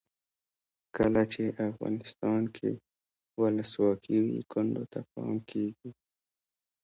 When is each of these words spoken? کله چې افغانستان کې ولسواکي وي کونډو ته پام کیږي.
کله 0.95 1.21
چې 1.33 1.43
افغانستان 1.69 2.41
کې 2.55 2.69
ولسواکي 3.41 4.17
وي 4.25 4.39
کونډو 4.51 4.83
ته 4.91 4.99
پام 5.11 5.33
کیږي. 5.49 5.89